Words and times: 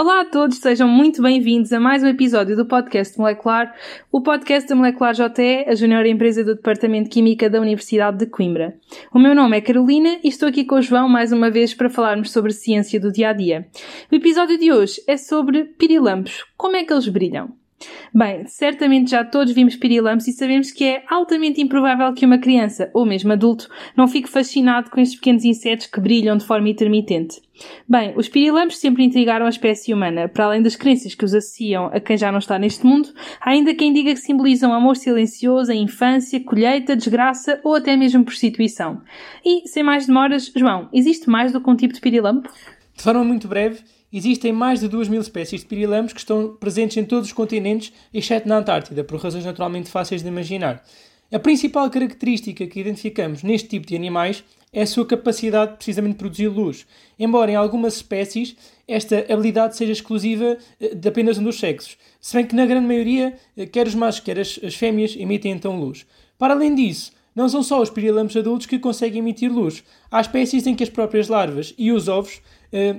Olá 0.00 0.20
a 0.20 0.24
todos, 0.24 0.58
sejam 0.58 0.86
muito 0.86 1.20
bem-vindos 1.20 1.72
a 1.72 1.80
mais 1.80 2.04
um 2.04 2.06
episódio 2.06 2.54
do 2.54 2.64
podcast 2.64 3.18
Molecular, 3.18 3.74
o 4.12 4.20
podcast 4.20 4.68
da 4.68 4.76
Molecular 4.76 5.12
JE, 5.12 5.64
a 5.66 5.74
junior 5.74 6.06
empresa 6.06 6.44
do 6.44 6.54
Departamento 6.54 7.08
de 7.08 7.10
Química 7.10 7.50
da 7.50 7.60
Universidade 7.60 8.18
de 8.18 8.26
Coimbra. 8.26 8.78
O 9.12 9.18
meu 9.18 9.34
nome 9.34 9.56
é 9.56 9.60
Carolina 9.60 10.20
e 10.22 10.28
estou 10.28 10.48
aqui 10.48 10.64
com 10.64 10.76
o 10.76 10.82
João 10.82 11.08
mais 11.08 11.32
uma 11.32 11.50
vez 11.50 11.74
para 11.74 11.90
falarmos 11.90 12.30
sobre 12.30 12.52
ciência 12.52 13.00
do 13.00 13.10
dia 13.10 13.30
a 13.30 13.32
dia. 13.32 13.66
O 14.08 14.14
episódio 14.14 14.56
de 14.56 14.70
hoje 14.70 15.02
é 15.04 15.16
sobre 15.16 15.64
pirilampos. 15.64 16.44
Como 16.56 16.76
é 16.76 16.84
que 16.84 16.92
eles 16.92 17.08
brilham? 17.08 17.52
Bem, 18.14 18.46
certamente 18.46 19.10
já 19.10 19.24
todos 19.24 19.52
vimos 19.52 19.76
pirilampos 19.76 20.26
e 20.26 20.32
sabemos 20.32 20.70
que 20.70 20.84
é 20.84 21.04
altamente 21.08 21.60
improvável 21.60 22.12
que 22.14 22.24
uma 22.24 22.38
criança, 22.38 22.90
ou 22.94 23.04
mesmo 23.04 23.32
adulto, 23.32 23.68
não 23.96 24.08
fique 24.08 24.28
fascinado 24.28 24.90
com 24.90 25.00
estes 25.00 25.18
pequenos 25.18 25.44
insetos 25.44 25.86
que 25.86 26.00
brilham 26.00 26.36
de 26.36 26.46
forma 26.46 26.68
intermitente. 26.68 27.40
Bem, 27.88 28.14
os 28.16 28.28
pirilampos 28.28 28.78
sempre 28.78 29.04
intrigaram 29.04 29.46
a 29.46 29.50
espécie 29.50 29.92
humana. 29.92 30.28
Para 30.28 30.46
além 30.46 30.62
das 30.62 30.76
crenças 30.76 31.14
que 31.14 31.24
os 31.24 31.34
associam 31.34 31.86
a 31.86 32.00
quem 32.00 32.16
já 32.16 32.30
não 32.30 32.38
está 32.38 32.58
neste 32.58 32.86
mundo, 32.86 33.08
há 33.40 33.50
ainda 33.50 33.74
quem 33.74 33.92
diga 33.92 34.14
que 34.14 34.20
simbolizam 34.20 34.72
amor 34.72 34.96
silencioso, 34.96 35.70
a 35.70 35.74
infância, 35.74 36.40
colheita, 36.40 36.96
desgraça 36.96 37.60
ou 37.64 37.74
até 37.74 37.96
mesmo 37.96 38.24
prostituição. 38.24 39.02
E, 39.44 39.68
sem 39.68 39.82
mais 39.82 40.06
demoras, 40.06 40.50
João, 40.54 40.88
existe 40.92 41.28
mais 41.28 41.52
do 41.52 41.60
que 41.60 41.70
um 41.70 41.76
tipo 41.76 41.92
de 41.92 42.00
pirilampo? 42.00 42.48
De 42.96 43.02
forma 43.02 43.24
muito 43.24 43.46
breve, 43.48 43.80
existem 44.12 44.52
mais 44.52 44.80
de 44.80 44.88
2 44.88 45.08
mil 45.08 45.20
espécies 45.20 45.60
de 45.60 45.66
pirilampos 45.66 46.12
que 46.12 46.20
estão 46.20 46.56
presentes 46.58 46.96
em 46.96 47.04
todos 47.04 47.28
os 47.28 47.32
continentes, 47.32 47.92
exceto 48.12 48.48
na 48.48 48.58
Antártida, 48.58 49.04
por 49.04 49.20
razões 49.20 49.44
naturalmente 49.44 49.90
fáceis 49.90 50.22
de 50.22 50.28
imaginar. 50.28 50.82
A 51.30 51.38
principal 51.38 51.90
característica 51.90 52.66
que 52.66 52.80
identificamos 52.80 53.42
neste 53.42 53.68
tipo 53.68 53.86
de 53.86 53.94
animais 53.94 54.42
é 54.72 54.82
a 54.82 54.86
sua 54.86 55.04
capacidade 55.04 55.76
precisamente 55.76 56.14
de 56.14 56.18
produzir 56.18 56.48
luz, 56.48 56.86
embora 57.18 57.50
em 57.50 57.54
algumas 57.54 57.96
espécies 57.96 58.56
esta 58.86 59.26
habilidade 59.30 59.76
seja 59.76 59.92
exclusiva 59.92 60.56
eh, 60.80 60.94
de 60.94 61.08
apenas 61.08 61.36
um 61.36 61.44
dos 61.44 61.58
sexos, 61.58 61.98
se 62.20 62.34
bem 62.34 62.46
que 62.46 62.54
na 62.54 62.64
grande 62.64 62.86
maioria, 62.86 63.34
eh, 63.56 63.66
quer 63.66 63.86
os 63.86 63.94
machos, 63.94 64.20
quer 64.20 64.38
as, 64.38 64.58
as 64.62 64.74
fêmeas 64.74 65.14
emitem 65.16 65.52
então 65.52 65.78
luz. 65.78 66.06
Para 66.38 66.54
além 66.54 66.74
disso, 66.74 67.12
não 67.34 67.48
são 67.48 67.62
só 67.62 67.80
os 67.82 67.90
pirilampos 67.90 68.36
adultos 68.36 68.66
que 68.66 68.78
conseguem 68.78 69.18
emitir 69.18 69.52
luz. 69.52 69.84
Há 70.10 70.20
espécies 70.20 70.66
em 70.66 70.74
que 70.74 70.82
as 70.82 70.88
próprias 70.88 71.28
larvas 71.28 71.74
e 71.76 71.92
os 71.92 72.08
ovos 72.08 72.40
eh, 72.72 72.96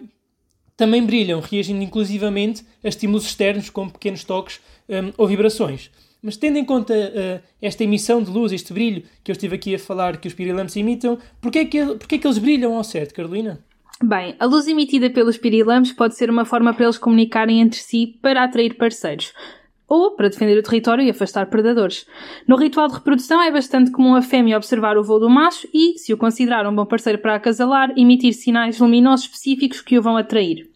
também 0.80 1.06
brilham, 1.06 1.42
reagindo 1.42 1.84
inclusivamente 1.84 2.64
a 2.82 2.88
estímulos 2.88 3.26
externos, 3.26 3.70
como 3.70 3.92
pequenos 3.92 4.24
toques 4.24 4.62
um, 4.88 5.12
ou 5.18 5.28
vibrações. 5.28 5.92
Mas 6.24 6.38
tendo 6.38 6.58
em 6.58 6.64
conta 6.64 6.94
uh, 6.94 7.46
esta 7.62 7.84
emissão 7.84 8.24
de 8.24 8.32
luz, 8.32 8.54
este 8.54 8.72
brilho 8.72 9.04
que 9.22 9.30
eu 9.30 9.34
estive 9.34 9.56
aqui 9.56 9.76
a 9.76 9.80
falar 9.80 10.16
que 10.16 10.28
os 10.30 10.34
pirilampos 10.34 10.78
imitam, 10.78 11.18
porquê 11.42 11.66
que, 11.66 11.86
porquê 11.86 12.18
que 12.18 12.26
eles 12.26 12.38
brilham 12.38 12.78
ao 12.78 12.84
certo, 12.86 13.14
Carolina? 13.14 13.60
Bem, 14.02 14.38
a 14.40 14.46
luz 14.46 14.68
emitida 14.68 15.10
pelos 15.10 15.38
pirilampos 15.38 15.92
pode 15.92 16.16
ser 16.16 16.30
uma 16.30 16.46
forma 16.46 16.74
para 16.74 16.86
eles 16.86 16.98
comunicarem 16.98 17.60
entre 17.60 17.80
si 17.80 18.18
para 18.22 18.46
atrair 18.46 18.78
parceiros 18.78 19.34
ou 19.90 20.12
para 20.12 20.30
defender 20.30 20.58
o 20.58 20.64
território 20.64 21.04
e 21.04 21.10
afastar 21.10 21.48
predadores. 21.48 22.06
No 22.48 22.56
ritual 22.56 22.88
de 22.88 22.94
reprodução 22.94 23.42
é 23.42 23.52
bastante 23.52 23.92
comum 23.92 24.16
a 24.16 24.22
fêmea 24.22 24.56
observar 24.56 24.98
o 24.98 25.04
voo 25.04 25.20
do 25.20 25.30
macho 25.30 25.68
e, 25.74 25.98
se 25.98 26.14
o 26.14 26.18
considerar 26.18 26.68
um 26.68 26.76
bom 26.76 26.86
parceiro 26.86 27.18
para 27.18 27.36
acasalar, 27.36 27.92
emitir 27.98 28.34
sinais 28.34 28.80
luminosos 28.80 29.26
específicos 29.26 29.82
que 29.82 29.98
o 29.98 30.02
vão 30.02 30.16
atrair. 30.16 30.69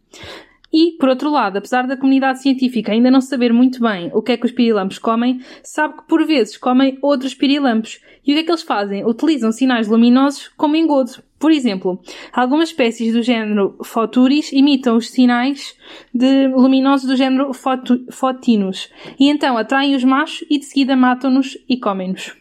E, 0.74 0.94
por 0.94 1.08
outro 1.08 1.30
lado, 1.30 1.58
apesar 1.58 1.86
da 1.86 1.96
comunidade 1.96 2.42
científica 2.42 2.92
ainda 2.92 3.12
não 3.12 3.22
saber 3.22 3.54
muito 3.54 3.80
bem 3.80 4.10
o 4.12 4.24
que 4.24 4.32
é 4.32 4.38
que 4.38 4.48
os 4.48 4.52
pirilampos 4.52 4.98
comem, 4.98 5.40
sabe 5.62 5.98
que 5.98 6.08
por 6.08 6.26
vezes 6.26 6.58
comem 6.58 6.98
outros 7.00 7.36
pirilampos. 7.36 8.02
E 8.26 8.32
o 8.32 8.36
que 8.36 8.40
é 8.40 8.44
que 8.44 8.50
eles 8.50 8.64
fazem? 8.64 9.06
Utilizam 9.06 9.52
sinais 9.52 9.88
luminosos 9.88 10.50
como 10.58 10.76
engodo. 10.76 11.12
Por 11.38 11.52
exemplo, 11.52 12.02
algumas 12.32 12.70
espécies 12.70 13.14
do 13.14 13.22
género 13.22 13.78
Photuris 13.84 14.52
imitam 14.52 14.96
os 14.96 15.12
sinais 15.12 15.76
de 16.12 16.48
luminosos 16.48 17.08
do 17.08 17.16
género 17.16 17.54
Photu 17.54 18.06
Photinus 18.10 18.90
e 19.20 19.30
então 19.30 19.58
atraem 19.58 19.94
os 19.94 20.04
machos 20.04 20.44
e 20.50 20.58
de 20.58 20.66
seguida 20.66 20.96
matam-nos 20.96 21.56
e 21.70 21.78
comem-nos. 21.78 22.36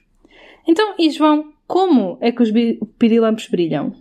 Então, 0.67 0.95
e 0.99 1.11
João, 1.11 1.53
como 1.67 2.17
é 2.21 2.31
que 2.33 2.43
os 2.43 2.51
pirilampos 2.99 3.49
brilham? 3.49 3.93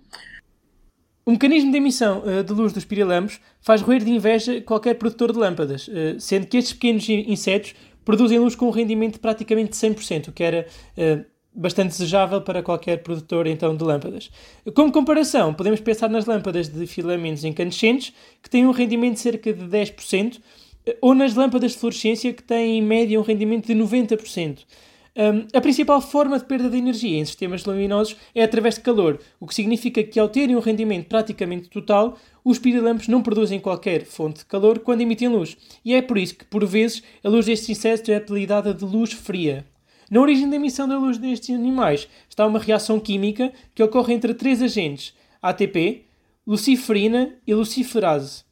O 1.31 1.35
mecanismo 1.35 1.71
de 1.71 1.77
emissão 1.77 2.23
uh, 2.25 2.43
de 2.43 2.51
luz 2.51 2.73
dos 2.73 2.83
pirilampos 2.83 3.39
faz 3.61 3.81
roer 3.81 4.03
de 4.03 4.11
inveja 4.11 4.59
qualquer 4.59 4.95
produtor 4.95 5.31
de 5.31 5.39
lâmpadas, 5.39 5.87
uh, 5.87 6.19
sendo 6.19 6.45
que 6.45 6.57
estes 6.57 6.73
pequenos 6.73 7.07
insetos 7.07 7.73
produzem 8.03 8.37
luz 8.37 8.53
com 8.53 8.67
um 8.67 8.69
rendimento 8.69 9.13
de 9.13 9.19
praticamente 9.19 9.71
100%, 9.71 10.27
o 10.27 10.31
que 10.33 10.43
era 10.43 10.67
uh, 10.97 11.25
bastante 11.55 11.91
desejável 11.91 12.41
para 12.41 12.61
qualquer 12.61 12.97
produtor 13.01 13.47
então 13.47 13.77
de 13.77 13.81
lâmpadas. 13.81 14.29
Como 14.75 14.91
comparação, 14.91 15.53
podemos 15.53 15.79
pensar 15.79 16.09
nas 16.09 16.25
lâmpadas 16.25 16.67
de 16.67 16.85
filamentos 16.85 17.45
incandescentes, 17.45 18.13
que 18.43 18.49
têm 18.49 18.67
um 18.67 18.71
rendimento 18.71 19.13
de 19.13 19.21
cerca 19.21 19.53
de 19.53 19.63
10%, 19.63 20.37
ou 20.99 21.15
nas 21.15 21.33
lâmpadas 21.33 21.71
de 21.71 21.77
fluorescência, 21.77 22.33
que 22.33 22.43
têm 22.43 22.79
em 22.79 22.81
média 22.81 23.17
um 23.17 23.23
rendimento 23.23 23.67
de 23.67 23.73
90%. 23.73 24.65
Um, 25.13 25.45
a 25.53 25.59
principal 25.59 25.99
forma 25.99 26.39
de 26.39 26.45
perda 26.45 26.69
de 26.69 26.77
energia 26.77 27.17
em 27.17 27.25
sistemas 27.25 27.65
luminosos 27.65 28.15
é 28.33 28.43
através 28.43 28.75
de 28.75 28.81
calor, 28.81 29.19
o 29.41 29.47
que 29.47 29.53
significa 29.53 30.01
que, 30.01 30.17
ao 30.17 30.29
terem 30.29 30.55
um 30.55 30.61
rendimento 30.61 31.07
praticamente 31.07 31.69
total, 31.69 32.17
os 32.45 32.57
pirilampos 32.57 33.09
não 33.09 33.21
produzem 33.21 33.59
qualquer 33.59 34.05
fonte 34.05 34.39
de 34.39 34.45
calor 34.45 34.79
quando 34.79 35.01
emitem 35.01 35.27
luz. 35.27 35.57
E 35.83 35.93
é 35.93 36.01
por 36.01 36.17
isso 36.17 36.35
que, 36.35 36.45
por 36.45 36.65
vezes, 36.65 37.03
a 37.21 37.27
luz 37.27 37.45
destes 37.45 37.69
insetos 37.69 38.07
é 38.07 38.15
apelidada 38.15 38.73
de 38.73 38.85
luz 38.85 39.11
fria. 39.11 39.65
Na 40.09 40.21
origem 40.21 40.49
da 40.49 40.55
emissão 40.55 40.87
da 40.87 40.97
luz 40.97 41.17
destes 41.17 41.55
animais 41.55 42.07
está 42.29 42.45
uma 42.47 42.59
reação 42.59 42.97
química 42.97 43.51
que 43.75 43.83
ocorre 43.83 44.13
entre 44.13 44.33
três 44.33 44.61
agentes: 44.61 45.13
ATP, 45.41 46.05
luciferina 46.47 47.35
e 47.45 47.53
luciferase. 47.53 48.43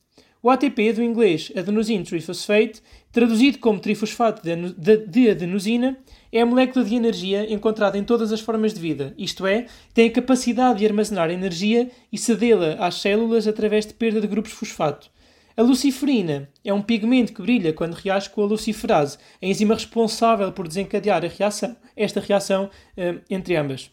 O 0.42 0.50
ATP, 0.50 0.94
do 0.94 1.04
inglês 1.04 1.52
adenosine 1.54 2.06
trifosfate, 2.06 2.82
traduzido 3.12 3.58
como 3.58 3.80
trifosfato 3.80 4.42
de 4.42 5.30
adenosina, 5.30 5.98
é 6.32 6.40
a 6.40 6.46
molécula 6.46 6.86
de 6.86 6.96
energia 6.96 7.52
encontrada 7.52 7.98
em 7.98 8.06
todas 8.06 8.32
as 8.32 8.40
formas 8.40 8.74
de 8.74 8.80
vida, 8.80 9.14
isto 9.18 9.46
é, 9.46 9.66
tem 9.94 10.08
a 10.08 10.14
capacidade 10.14 10.80
de 10.80 10.86
armazenar 10.86 11.30
energia 11.30 11.92
e 12.10 12.18
cedê-la 12.18 12.76
às 12.76 12.96
células 12.96 13.48
através 13.48 13.86
de 13.86 13.94
perda 13.94 14.22
de 14.22 14.28
grupos 14.28 14.54
fosfato. 14.54 15.12
A 15.58 15.62
luciferina 15.62 16.48
é 16.64 16.74
um 16.74 16.82
pigmento 16.82 17.34
que 17.34 17.42
brilha 17.42 17.74
quando 17.74 17.94
reage 17.94 18.30
com 18.30 18.42
a 18.42 18.46
luciferase, 18.46 19.18
a 19.42 19.46
enzima 19.46 19.74
responsável 19.74 20.54
por 20.54 20.66
desencadear 20.66 21.22
reação, 21.26 21.76
esta 21.98 22.22
reação 22.22 22.70
uh, 22.98 23.20
entre 23.30 23.58
ambas. 23.58 23.92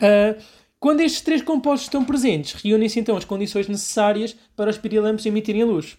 Uh, 0.00 0.40
quando 0.84 1.00
estes 1.00 1.22
três 1.22 1.40
compostos 1.40 1.86
estão 1.86 2.04
presentes, 2.04 2.60
reúnem-se 2.62 3.00
então 3.00 3.16
as 3.16 3.24
condições 3.24 3.66
necessárias 3.66 4.36
para 4.54 4.68
os 4.68 4.76
pirilampos 4.76 5.24
emitirem 5.24 5.64
luz. 5.64 5.96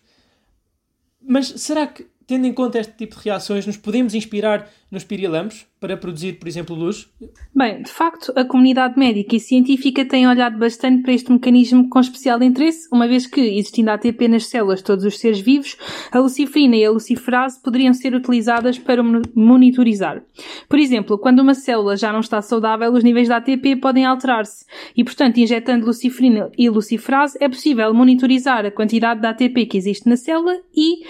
Mas 1.20 1.48
será 1.48 1.88
que 1.88 2.06
tendo 2.28 2.46
em 2.46 2.54
conta 2.54 2.78
este 2.78 2.94
tipo 2.94 3.16
de 3.16 3.24
reações, 3.24 3.66
nos 3.66 3.78
podemos 3.78 4.14
inspirar 4.14 4.70
nos 4.92 5.04
pirilampos 5.04 5.66
para 5.86 5.98
produzir, 5.98 6.34
por 6.34 6.48
exemplo, 6.48 6.76
luz? 6.76 7.08
Bem, 7.54 7.84
de 7.84 7.92
facto, 7.92 8.34
a 8.36 8.44
comunidade 8.44 8.98
médica 8.98 9.36
e 9.36 9.40
científica 9.40 10.04
tem 10.04 10.28
olhado 10.28 10.58
bastante 10.58 11.04
para 11.04 11.14
este 11.14 11.32
mecanismo 11.32 11.88
com 11.90 12.00
especial 12.00 12.42
interesse, 12.42 12.88
uma 12.92 13.08
vez 13.08 13.28
que, 13.28 13.40
existindo 13.40 13.92
ATP 13.92 14.28
nas 14.28 14.48
células 14.48 14.80
de 14.80 14.86
todos 14.86 15.06
os 15.06 15.20
seres 15.20 15.40
vivos, 15.40 15.78
a 16.12 16.20
luciferina 16.20 16.76
e 16.76 16.84
a 16.84 16.90
luciferase 16.90 17.62
poderiam 17.62 17.94
ser 17.94 18.16
utilizadas 18.16 18.80
para 18.80 19.04
monitorizar. 19.36 20.24
Por 20.68 20.80
exemplo, 20.80 21.20
quando 21.20 21.40
uma 21.40 21.54
célula 21.54 21.96
já 21.96 22.12
não 22.12 22.22
está 22.22 22.42
saudável, 22.42 22.92
os 22.92 23.04
níveis 23.04 23.28
de 23.28 23.34
ATP 23.34 23.76
podem 23.76 24.06
alterar-se 24.06 24.66
e, 24.98 25.04
portanto, 25.04 25.38
injetando 25.38 25.86
luciferina 25.86 26.50
e 26.58 26.68
luciferase, 26.68 27.38
é 27.40 27.48
possível 27.48 27.94
monitorizar 27.94 28.66
a 28.66 28.72
quantidade 28.72 29.22
de 29.22 29.28
ATP 29.28 29.68
que 29.68 29.78
existe 29.78 30.10
na 30.10 30.18
célula 30.18 30.58
e 30.76 31.06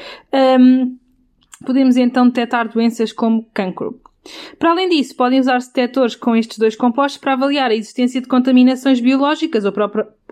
um, 0.59 0.97
podemos 1.65 1.95
então 1.95 2.27
detectar 2.27 2.67
doenças 2.71 3.13
como 3.13 3.45
cancro. 3.53 3.99
Para 4.57 4.71
além 4.71 4.89
disso, 4.89 5.15
podem 5.15 5.39
usar-se 5.39 5.67
detectores 5.67 6.15
com 6.15 6.35
estes 6.35 6.57
dois 6.57 6.75
compostos 6.75 7.19
para 7.19 7.33
avaliar 7.33 7.71
a 7.71 7.75
existência 7.75 8.21
de 8.21 8.27
contaminações 8.27 8.99
biológicas 8.99 9.65
ou, 9.65 9.73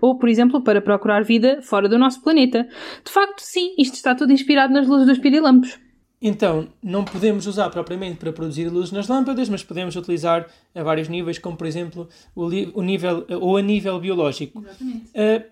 ou, 0.02 0.18
por 0.18 0.28
exemplo, 0.28 0.62
para 0.62 0.80
procurar 0.80 1.24
vida 1.24 1.60
fora 1.62 1.88
do 1.88 1.98
nosso 1.98 2.22
planeta. 2.22 2.68
De 3.04 3.12
facto, 3.12 3.40
sim, 3.40 3.74
isto 3.78 3.94
está 3.94 4.14
tudo 4.14 4.32
inspirado 4.32 4.72
nas 4.72 4.88
luzes 4.88 5.06
dos 5.06 5.18
pirilampos. 5.18 5.78
Então, 6.26 6.68
não 6.82 7.04
podemos 7.04 7.46
usar 7.46 7.68
propriamente 7.68 8.16
para 8.16 8.32
produzir 8.32 8.68
luz 8.68 8.90
nas 8.90 9.08
lâmpadas, 9.08 9.48
mas 9.50 9.62
podemos 9.62 9.94
utilizar 9.94 10.46
a 10.74 10.82
vários 10.82 11.06
níveis, 11.06 11.38
como 11.38 11.54
por 11.54 11.66
exemplo 11.66 12.08
o, 12.34 12.46
o 12.72 12.82
nível 12.82 13.26
ou 13.28 13.58
a 13.58 13.62
nível 13.62 14.00
biológico. 14.00 14.58
Exatamente. 14.60 15.10
Uh, 15.10 15.44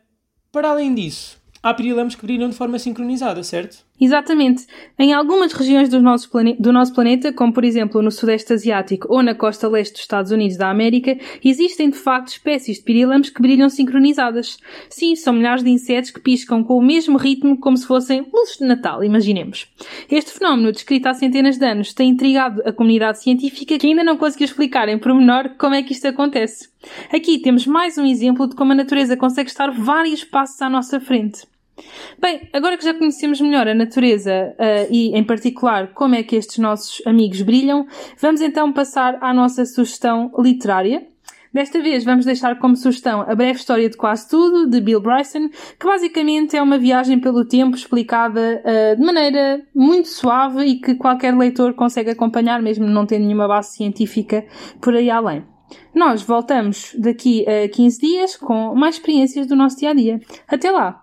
para 0.51 0.71
além 0.71 0.95
disso, 0.95 1.39
há 1.63 1.75
pirilampos 1.75 2.15
que 2.15 2.25
brilham 2.25 2.49
de 2.49 2.57
forma 2.57 2.79
sincronizada, 2.79 3.43
certo? 3.43 3.85
Exatamente. 4.03 4.67
Em 4.99 5.13
algumas 5.13 5.53
regiões 5.53 5.89
do 5.89 6.03
nosso, 6.03 6.29
do 6.59 6.73
nosso, 6.73 6.93
planeta, 6.93 7.33
como 7.33 7.53
por 7.53 7.65
exemplo 7.65 8.03
no 8.03 8.11
Sudeste 8.11 8.53
Asiático 8.53 9.07
ou 9.09 9.23
na 9.23 9.33
costa 9.33 9.69
leste 9.69 9.93
dos 9.93 10.01
Estados 10.01 10.33
Unidos 10.33 10.57
da 10.57 10.69
América, 10.69 11.17
existem 11.45 11.89
de 11.89 11.97
facto 11.97 12.31
espécies 12.31 12.79
de 12.79 12.83
pirilampos 12.83 13.31
que 13.31 13.41
brilham 13.41 13.69
sincronizadas. 13.69 14.59
Sim, 14.91 15.15
são 15.15 15.33
milhares 15.33 15.63
de 15.63 15.71
insetos 15.71 16.11
que 16.11 16.19
piscam 16.19 16.65
com 16.65 16.79
o 16.79 16.83
mesmo 16.83 17.17
ritmo 17.17 17.57
como 17.61 17.77
se 17.77 17.87
fossem 17.87 18.27
luzes 18.33 18.59
de 18.59 18.67
Natal, 18.67 19.05
imaginemos. 19.05 19.69
Este 20.11 20.33
fenómeno, 20.33 20.73
descrito 20.73 21.09
há 21.09 21.15
centenas 21.15 21.57
de 21.57 21.65
anos, 21.65 21.95
tem 21.95 22.11
intrigado 22.11 22.61
a 22.67 22.73
comunidade 22.73 23.23
científica 23.23 23.79
que 23.79 23.87
ainda 23.87 24.03
não 24.03 24.17
conseguiu 24.17 24.47
explicar 24.47 24.89
em 24.89 24.99
pormenor 24.99 25.51
como 25.57 25.77
é 25.77 25.83
que 25.85 25.93
isto 25.93 26.09
acontece. 26.09 26.69
Aqui 27.15 27.39
temos 27.39 27.69
mais 27.69 27.97
um 27.97 28.05
exemplo 28.05 28.49
de 28.49 28.57
como 28.57 28.73
a 28.73 28.75
natureza 28.75 29.17
consegue 29.17 29.49
estar 29.49 29.71
vários 29.71 30.25
passos 30.25 30.61
à 30.61 30.69
nossa 30.69 30.99
frente. 30.99 31.53
Bem, 32.19 32.49
agora 32.53 32.77
que 32.77 32.85
já 32.85 32.95
conhecemos 32.95 33.41
melhor 33.41 33.67
a 33.67 33.75
natureza 33.75 34.55
uh, 34.59 34.87
e, 34.91 35.17
em 35.17 35.25
particular, 35.25 35.93
como 35.95 36.15
é 36.15 36.23
que 36.23 36.37
estes 36.37 36.59
nossos 36.59 37.03
amigos 37.07 37.41
brilham, 37.43 37.87
vamos 38.21 38.41
então 38.41 38.73
passar 38.73 39.19
à 39.21 39.33
nossa 39.33 39.65
sugestão 39.65 40.31
literária. 40.39 41.07
Desta 41.53 41.83
vez 41.83 42.03
vamos 42.03 42.25
deixar 42.25 42.59
como 42.59 42.77
sugestão 42.77 43.21
a 43.23 43.35
breve 43.35 43.59
história 43.59 43.89
de 43.89 43.97
quase 43.97 44.27
tudo, 44.29 44.71
de 44.71 44.81
Bill 44.81 45.01
Bryson, 45.01 45.51
que 45.79 45.87
basicamente 45.87 46.57
é 46.57 46.63
uma 46.63 46.79
viagem 46.79 47.19
pelo 47.19 47.45
tempo 47.45 47.77
explicada 47.77 48.63
uh, 48.65 48.97
de 48.97 49.05
maneira 49.05 49.63
muito 49.75 50.09
suave 50.09 50.65
e 50.65 50.81
que 50.81 50.95
qualquer 50.95 51.37
leitor 51.37 51.75
consegue 51.75 52.11
acompanhar, 52.11 52.63
mesmo 52.63 52.87
não 52.87 53.05
tendo 53.05 53.25
nenhuma 53.25 53.49
base 53.49 53.77
científica 53.77 54.47
por 54.81 54.95
aí 54.95 55.11
além. 55.11 55.45
Nós 55.95 56.23
voltamos 56.23 56.95
daqui 56.99 57.47
a 57.49 57.69
15 57.69 57.99
dias 57.99 58.37
com 58.37 58.75
mais 58.75 58.97
experiências 58.97 59.47
do 59.47 59.57
nosso 59.57 59.79
dia 59.79 59.91
a 59.91 59.95
dia. 59.95 60.21
Até 60.47 60.71
lá! 60.71 61.03